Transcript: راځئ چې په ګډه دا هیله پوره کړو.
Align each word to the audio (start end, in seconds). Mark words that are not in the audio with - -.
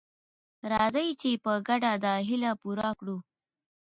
راځئ 0.71 1.09
چې 1.21 1.29
په 1.43 1.51
ګډه 1.67 1.91
دا 2.05 2.13
هیله 2.27 2.51
پوره 2.61 2.89
کړو. 2.99 3.17